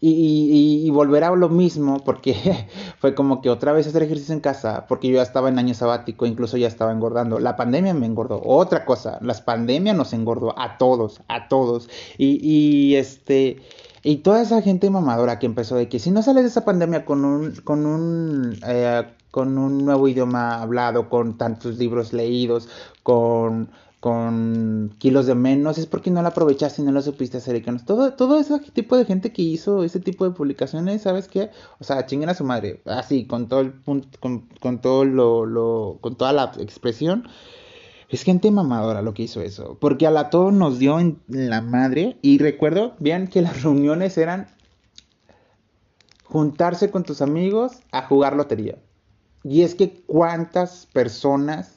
[0.01, 2.67] y, y, volver a lo mismo, porque
[2.99, 5.73] fue como que otra vez hacer ejercicio en casa, porque yo ya estaba en año
[5.73, 7.39] sabático, incluso ya estaba engordando.
[7.39, 8.41] La pandemia me engordó.
[8.43, 11.89] Otra cosa, las pandemias nos engordó a todos, a todos.
[12.17, 13.61] Y, y este.
[14.01, 17.03] Y toda esa gente mamadora que empezó de que si no sales de esa pandemia
[17.03, 22.69] con un, con un, eh, con un nuevo idioma hablado, con tantos libros leídos,
[23.03, 27.61] con con kilos de menos, es porque no la aprovechaste y no la supiste hacer.
[27.85, 31.51] Todo, todo ese tipo de gente que hizo ese tipo de publicaciones, ¿sabes qué?
[31.79, 35.45] O sea, chinguen a su madre, así, con todo el punto, con, con todo lo,
[35.45, 37.27] lo, con toda la expresión.
[38.07, 39.77] Es gente mamadora lo que hizo eso.
[39.79, 42.17] Porque a la todo nos dio en la madre.
[42.21, 44.47] Y recuerdo bien que las reuniones eran
[46.23, 48.77] juntarse con tus amigos a jugar lotería.
[49.43, 51.75] Y es que cuántas personas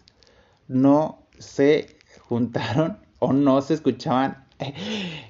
[0.69, 1.97] no se
[2.33, 4.43] juntaron o no se escuchaban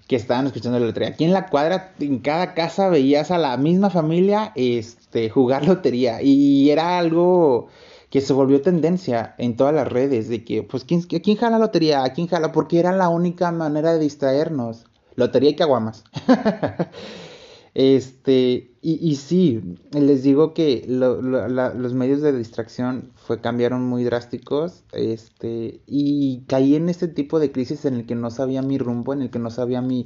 [0.07, 1.09] que estaban escuchando la lotería.
[1.09, 6.23] Aquí en la cuadra, en cada casa veías a la misma familia este, jugar lotería
[6.23, 7.69] y era algo
[8.09, 12.05] que se volvió tendencia en todas las redes de que, pues, ¿quién, ¿quién jala lotería?
[12.05, 12.53] ¿A quién jala?
[12.53, 14.85] Porque era la única manera de distraernos.
[15.17, 16.05] Lotería y caguamas.
[17.75, 24.85] Este, y, y sí, les digo que los medios de distracción fue, cambiaron muy drásticos,
[24.93, 29.15] este, y caí en este tipo de crisis en el que no sabía mi rumbo,
[29.15, 30.05] en el que no sabía mi,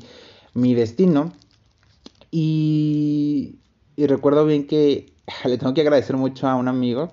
[0.55, 1.33] mi destino.
[2.31, 3.61] Y,
[3.97, 5.13] y recuerdo bien que
[5.45, 7.13] le tengo que agradecer mucho a un amigo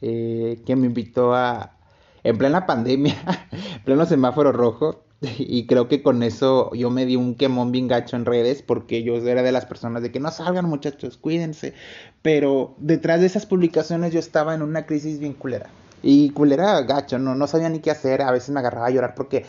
[0.00, 1.76] eh, que me invitó a,
[2.24, 3.14] en plena pandemia,
[3.52, 7.88] en pleno semáforo rojo, Y creo que con eso yo me di un quemón bien
[7.88, 11.74] gacho en redes porque yo era de las personas de que no salgan muchachos, cuídense.
[12.22, 15.68] Pero detrás de esas publicaciones yo estaba en una crisis bien culera.
[16.02, 18.22] Y culera gacho, no, no sabía ni qué hacer.
[18.22, 19.44] A veces me agarraba a llorar porque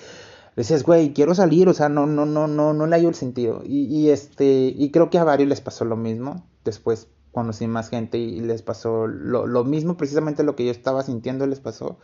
[0.57, 3.61] decías, güey, quiero salir, o sea, no, no, no, no, no le hallo el sentido.
[3.65, 6.45] Y, y, este, y creo que a varios les pasó lo mismo.
[6.65, 11.03] Después conocí más gente y les pasó lo, lo mismo, precisamente lo que yo estaba
[11.03, 11.97] sintiendo les pasó.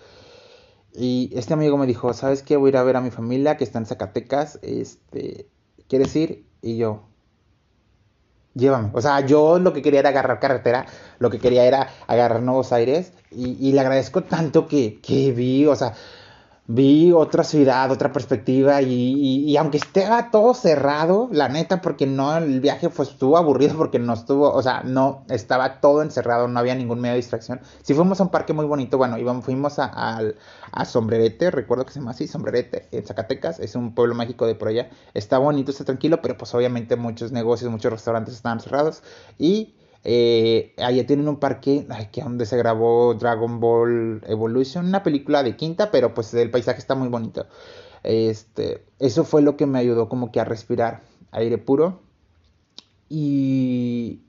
[0.94, 2.58] Y este amigo me dijo, ¿sabes qué?
[2.58, 4.60] Voy a ir a ver a mi familia que está en Zacatecas.
[4.62, 5.48] Este,
[5.88, 6.46] ¿quieres ir?
[6.62, 7.04] Y yo,
[8.56, 8.90] llévame.
[8.94, 10.86] O sea, yo lo que quería era agarrar carretera,
[11.20, 13.14] lo que quería era agarrar nuevos aires.
[13.32, 15.94] Y, y le agradezco tanto que, que vi, o sea,
[16.68, 22.60] vi otra ciudad, otra perspectiva y, aunque esté todo cerrado, la neta, porque no, el
[22.60, 26.76] viaje pues estuvo aburrido porque no estuvo, o sea, no, estaba todo encerrado, no había
[26.76, 27.62] ningún medio de distracción.
[27.84, 30.20] Si fuimos a un parque muy bonito, bueno, íbamos, fuimos a,
[30.72, 34.56] a, Sombrerete, recuerdo que se llama así, Sombrerete, en Zacatecas, es un pueblo mágico de
[34.56, 34.90] por allá.
[35.14, 39.04] Está bonito, está tranquilo, pero pues obviamente muchos negocios, muchos restaurantes estaban cerrados
[39.38, 45.44] y eh, allá tienen un parque que donde se grabó Dragon Ball Evolution, una película
[45.44, 47.48] de quinta, pero pues el paisaje está muy bonito.
[48.04, 52.02] Este, eso fue lo que me ayudó como que a respirar aire puro
[53.10, 54.22] y,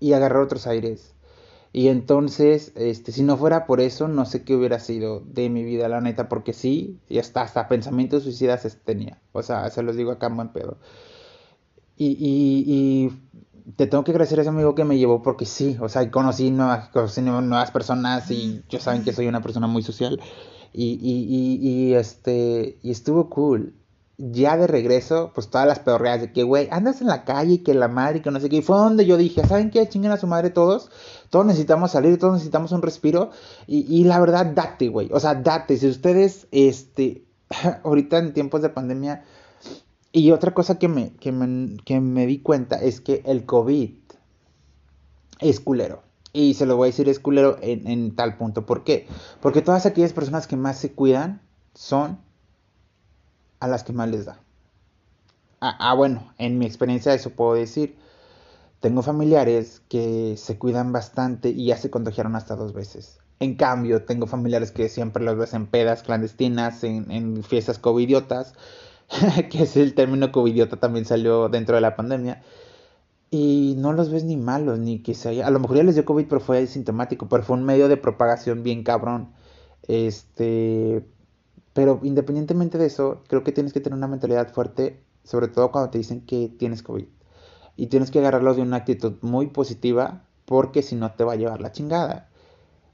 [0.00, 1.14] y agarrar otros aires.
[1.72, 5.64] Y entonces, este, si no fuera por eso, no sé qué hubiera sido de mi
[5.64, 9.20] vida, la neta, porque sí, y hasta, hasta pensamientos suicidas tenía.
[9.32, 10.78] O sea, se los digo acá en buen pedo.
[11.96, 13.10] Y, y, y
[13.76, 16.50] te tengo que agradecer a ese amigo que me llevó porque sí, o sea, conocí
[16.50, 20.20] nuevas, conocí nuevas personas y yo saben que soy una persona muy social
[20.72, 23.74] y, y, y, y este, y estuvo cool.
[24.16, 27.58] ya de regreso, pues todas las pedorreas de que, güey, andas en la calle y
[27.58, 28.56] que la madre que no sé qué.
[28.56, 29.88] Y fue donde yo dije, ¿saben qué?
[29.88, 30.90] Chinguen a su madre todos.
[31.30, 33.30] Todos necesitamos salir, todos necesitamos un respiro.
[33.66, 35.10] Y, y la verdad, date, güey.
[35.12, 35.76] O sea, date.
[35.76, 37.24] Si ustedes, este,
[37.84, 39.24] ahorita en tiempos de pandemia.
[40.16, 43.90] Y otra cosa que me, que me, que me di cuenta es que el COVID
[45.40, 46.04] es culero.
[46.32, 48.64] Y se lo voy a decir, es culero en, en tal punto.
[48.64, 49.08] ¿Por qué?
[49.42, 51.42] Porque todas aquellas personas que más se cuidan
[51.74, 52.20] son
[53.58, 54.38] a las que más les da.
[55.60, 57.96] Ah, ah, bueno, en mi experiencia eso puedo decir.
[58.78, 63.18] Tengo familiares que se cuidan bastante y ya se contagiaron hasta dos veces.
[63.40, 68.54] En cambio, tengo familiares que siempre los ves en pedas clandestinas, en, en fiestas covidiotas,
[69.50, 72.42] que es el término covidiota también salió dentro de la pandemia.
[73.30, 75.46] Y no los ves ni malos, ni que se haya...
[75.46, 77.96] A lo mejor ya les dio COVID, pero fue asintomático, pero fue un medio de
[77.96, 79.32] propagación bien cabrón.
[79.88, 81.04] Este,
[81.72, 85.90] pero independientemente de eso, creo que tienes que tener una mentalidad fuerte, sobre todo cuando
[85.90, 87.06] te dicen que tienes COVID.
[87.76, 91.36] Y tienes que agarrarlos de una actitud muy positiva, porque si no te va a
[91.36, 92.28] llevar la chingada.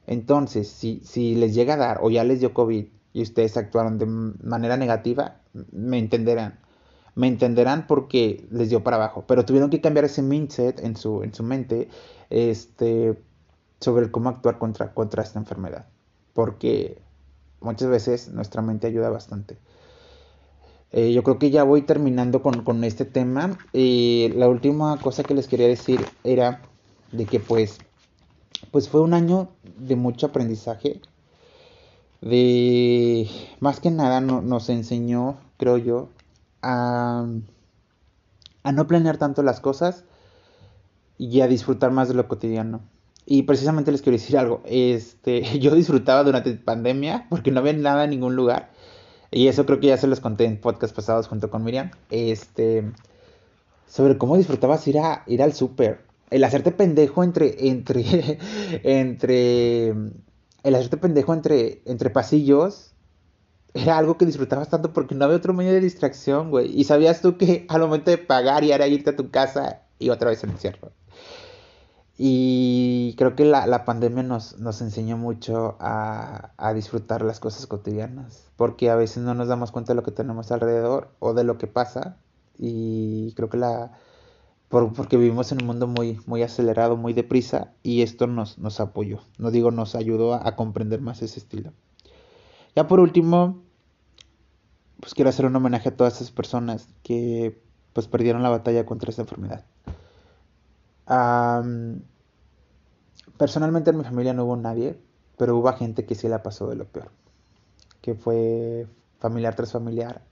[0.07, 3.99] Entonces, si, si les llega a dar o ya les dio COVID y ustedes actuaron
[3.99, 6.58] de manera negativa, me entenderán.
[7.14, 9.24] Me entenderán porque les dio para abajo.
[9.26, 11.88] Pero tuvieron que cambiar ese mindset en su, en su mente
[12.30, 13.20] este,
[13.80, 15.86] sobre cómo actuar contra, contra esta enfermedad.
[16.32, 17.02] Porque
[17.60, 19.58] muchas veces nuestra mente ayuda bastante.
[20.92, 23.58] Eh, yo creo que ya voy terminando con, este tema.
[23.72, 26.62] Eh, la última cosa que les quería decir era
[27.12, 27.78] de que pues,
[28.70, 31.00] pues fue un año de mucho aprendizaje.
[32.20, 33.28] De
[33.61, 36.09] más que nada nos enseñó, creo yo,
[36.62, 37.26] a,
[38.62, 40.04] a no planear tanto las cosas
[41.18, 42.80] y a disfrutar más de lo cotidiano.
[43.26, 44.62] Y precisamente les quiero decir algo.
[44.64, 48.70] Este, yo disfrutaba durante pandemia porque no había nada en ningún lugar.
[49.30, 51.90] Y eso creo que ya se los conté en podcast pasados junto con Miriam.
[52.11, 52.90] Este,
[53.87, 56.00] sobre cómo disfrutabas ir a ir al súper.
[56.30, 58.38] El hacerte pendejo entre entre
[58.83, 59.94] entre
[60.62, 62.90] el hacerte pendejo entre entre pasillos
[63.75, 66.79] era algo que disfrutabas tanto porque no había otro medio de distracción, güey.
[66.79, 70.11] Y sabías tú que al momento de pagar y era irte a tu casa y
[70.11, 70.92] otra vez encierro.
[72.23, 78.90] Y creo que la, pandemia nos, nos, enseñó mucho a, disfrutar las cosas cotidianas, porque
[78.90, 81.66] a veces no nos damos cuenta de lo que tenemos alrededor o de lo que
[81.66, 82.18] pasa.
[82.59, 83.92] Y creo que la...
[84.70, 89.20] porque vivimos en un mundo muy, muy acelerado, muy deprisa, y esto nos, nos apoyó,
[89.37, 91.72] no digo nos ayudó a, a comprender más ese estilo.
[92.74, 93.62] Ya por último,
[95.00, 97.61] pues quiero hacer un homenaje a todas esas personas que
[97.92, 99.64] pues perdieron la batalla contra esta enfermedad
[103.37, 105.00] personalmente en mi familia no hubo nadie,
[105.37, 107.11] pero hubo gente que sí la pasó de lo peor.
[108.00, 108.87] Que fue
[109.18, 110.22] familiar tras familiar.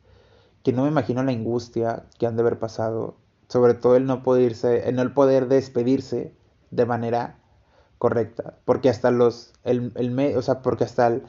[0.63, 3.17] Que no me imagino la angustia que han de haber pasado.
[3.49, 6.35] Sobre todo el no poder, irse, el no poder despedirse
[6.71, 7.39] de manera
[7.99, 8.59] correcta.
[8.65, 9.53] Porque hasta los.
[9.65, 11.23] El, el, o sea, porque hasta el.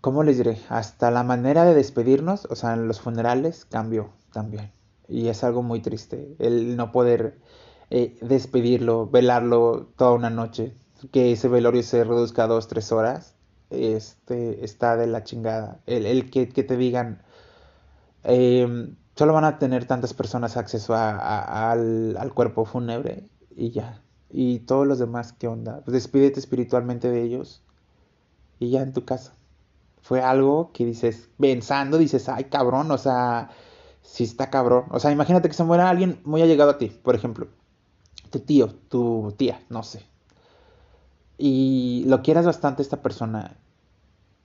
[0.00, 0.58] ¿Cómo les diré?
[0.68, 4.70] Hasta la manera de despedirnos, o sea, en los funerales, cambió también.
[5.08, 6.36] Y es algo muy triste.
[6.38, 7.38] El no poder
[7.90, 10.74] eh, despedirlo, velarlo toda una noche,
[11.12, 13.34] que ese velorio se reduzca a dos, tres horas,
[13.70, 15.80] este, está de la chingada.
[15.86, 17.22] El, que, te digan,
[18.24, 23.24] em, solo van a tener tantas personas acceso al, al, cuerpo fúnebre
[23.56, 24.02] y ya.
[24.30, 25.80] Y todos los demás, ¿qué onda?
[25.84, 27.62] Pues despídete espiritualmente de ellos
[28.60, 29.32] y ya en tu casa.
[30.02, 33.50] Fue algo que dices, pensando, dices, ay cabrón, o sea,
[34.02, 34.84] si está cabrón.
[34.90, 37.48] O sea, imagínate que se muera alguien muy allegado a ti, por ejemplo
[38.30, 40.02] tu tío, tu tía, no sé.
[41.38, 43.56] Y lo quieras bastante esta persona.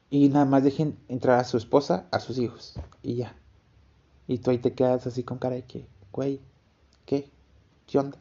[0.09, 2.75] Y nada más dejen entrar a su esposa, a sus hijos.
[3.01, 3.35] Y ya.
[4.31, 6.39] Y tú ahí te quedas así con cara de que, güey,
[7.05, 7.27] ¿qué?
[7.85, 8.17] ¿Qué onda?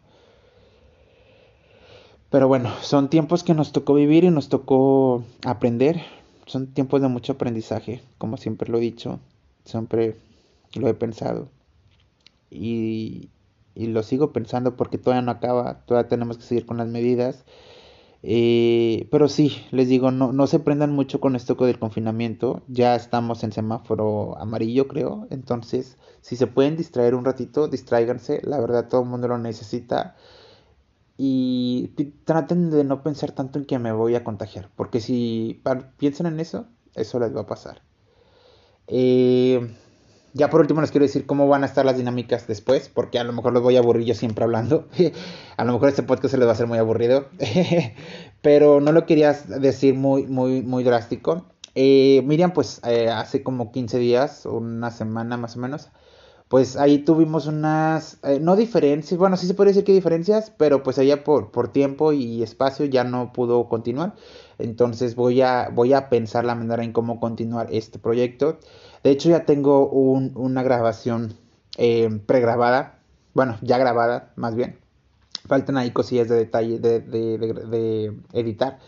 [2.30, 6.02] Pero bueno, son tiempos que nos tocó vivir y nos tocó aprender.
[6.46, 9.20] Son tiempos de mucho aprendizaje, como siempre lo he dicho.
[9.64, 10.16] Siempre
[10.74, 11.48] lo he pensado.
[12.50, 13.28] Y,
[13.76, 17.44] y lo sigo pensando porque todavía no acaba, todavía tenemos que seguir con las medidas.
[18.22, 22.62] Eh, pero sí, les digo, no, no se prendan mucho con esto del confinamiento.
[22.68, 25.26] Ya estamos en semáforo amarillo, creo.
[25.30, 28.40] Entonces, si se pueden distraer un ratito, distráiganse.
[28.44, 30.16] La verdad, todo el mundo lo necesita.
[31.16, 31.88] Y
[32.24, 34.70] traten de no pensar tanto en que me voy a contagiar.
[34.74, 35.62] Porque si
[35.98, 37.82] piensan en eso, eso les va a pasar.
[38.86, 39.70] Eh,
[40.32, 43.24] ya por último les quiero decir cómo van a estar las dinámicas después, porque a
[43.24, 44.88] lo mejor los voy a aburrir yo siempre hablando.
[45.56, 47.26] a lo mejor este podcast se les va a hacer muy aburrido,
[48.42, 51.46] pero no lo quería decir muy, muy, muy drástico.
[51.74, 55.90] Eh, Miriam, pues eh, hace como 15 días, una semana más o menos,
[56.50, 60.82] pues ahí tuvimos unas, eh, no diferencias, bueno, sí se puede decir que diferencias, pero
[60.82, 64.14] pues ella por, por tiempo y espacio ya no pudo continuar.
[64.58, 68.58] Entonces voy a, voy a pensar la manera en cómo continuar este proyecto.
[69.02, 71.34] De hecho ya tengo una grabación
[71.78, 73.00] eh, pregrabada,
[73.34, 74.78] bueno, ya grabada más bien.
[75.46, 78.78] Faltan ahí cosillas de detalle de, de, de editar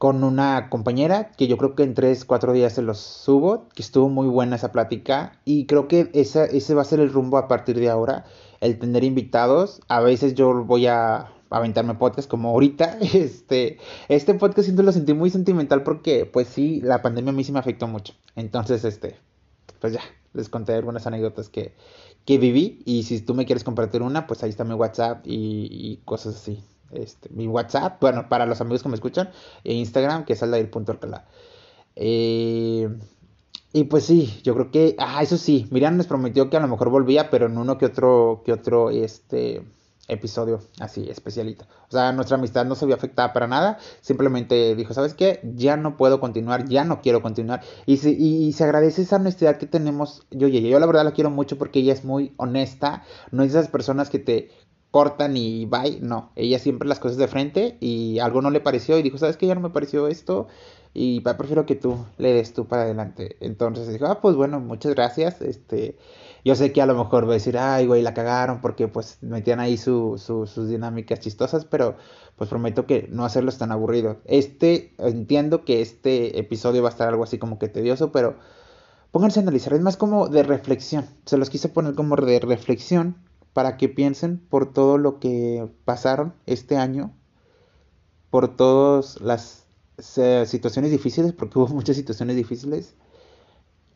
[0.00, 3.82] con una compañera que yo creo que en 3, 4 días se los subo, que
[3.82, 7.36] estuvo muy buena esa plática y creo que esa, ese va a ser el rumbo
[7.36, 8.24] a partir de ahora,
[8.60, 9.82] el tener invitados.
[9.88, 12.98] A veces yo voy a aventarme podcast como ahorita.
[13.12, 13.78] Este,
[14.08, 17.52] este podcast siento lo sentí muy sentimental porque pues sí, la pandemia a mí sí
[17.52, 18.14] me afectó mucho.
[18.36, 19.16] Entonces, este,
[19.80, 21.74] pues ya, les conté algunas anécdotas que,
[22.24, 25.68] que viví y si tú me quieres compartir una, pues ahí está mi WhatsApp y,
[25.70, 26.62] y cosas así.
[26.92, 29.30] Este, mi WhatsApp, bueno, para los amigos que me escuchan,
[29.64, 31.26] e Instagram, que es aldair.alcalá.
[31.96, 32.88] Eh,
[33.72, 36.68] y pues sí, yo creo que, ah, eso sí, Miriam nos prometió que a lo
[36.68, 39.62] mejor volvía, pero en uno que otro, que otro, este,
[40.10, 41.66] episodio así, especialito.
[41.88, 45.40] O sea, nuestra amistad no se vio afectada para nada, simplemente dijo, ¿sabes qué?
[45.54, 47.62] Ya no puedo continuar, ya no quiero continuar.
[47.86, 51.12] Y se, y, se agradece esa honestidad que tenemos, yo y yo la verdad la
[51.12, 54.50] quiero mucho porque ella es muy honesta, no es de esas personas que te
[54.90, 56.00] cortan y bye.
[56.00, 59.36] No, ella siempre las cosas de frente y algo no le pareció y dijo, ¿sabes
[59.36, 59.46] qué?
[59.46, 60.48] Ya no me pareció esto
[60.92, 63.36] y prefiero que tú le des tú para adelante.
[63.40, 65.40] Entonces dijo, ah, pues bueno, muchas gracias.
[65.40, 65.96] Este,
[66.44, 69.18] yo sé que a lo mejor va a decir, ay, güey, la cagaron porque pues
[69.22, 71.96] metían ahí su, sus dinámicas chistosas, pero
[72.36, 74.18] pues prometo que no hacerlos tan aburrido.
[74.24, 78.36] Este, entiendo que este episodio va a estar algo así como que tedioso, pero
[79.10, 81.06] pónganse a analizar, es más como de reflexión.
[81.26, 83.16] Se los quise poner como de reflexión
[83.52, 87.12] para que piensen por todo lo que pasaron este año,
[88.30, 89.66] por todas las
[89.98, 92.94] situaciones difíciles, porque hubo muchas situaciones difíciles,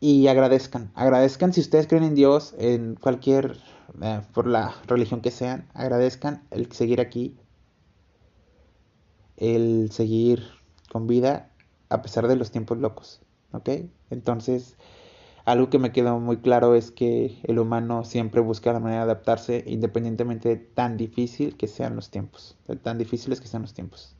[0.05, 3.57] y agradezcan, agradezcan si ustedes creen en Dios, en cualquier,
[4.03, 7.35] eh, por la religión que sean, agradezcan el seguir aquí,
[9.35, 10.43] el seguir
[10.91, 11.49] con vida
[11.89, 13.67] a pesar de los tiempos locos, ¿ok?
[14.11, 14.77] Entonces,
[15.43, 19.11] algo que me quedó muy claro es que el humano siempre busca la manera de
[19.11, 23.73] adaptarse independientemente de tan difícil que sean los tiempos, de tan difíciles que sean los
[23.73, 24.15] tiempos.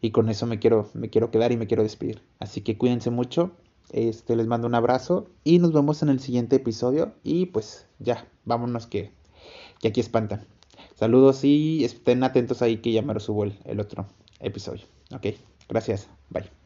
[0.00, 2.22] Y con eso me quiero, me quiero quedar y me quiero despedir.
[2.38, 3.56] Así que cuídense mucho,
[3.92, 7.12] este, les mando un abrazo y nos vemos en el siguiente episodio.
[7.22, 9.12] Y pues ya, vámonos que,
[9.80, 10.46] que aquí espantan.
[10.94, 14.06] Saludos y estén atentos ahí que ya me subo el otro
[14.40, 14.84] episodio.
[15.12, 15.28] Ok,
[15.68, 16.59] gracias, bye.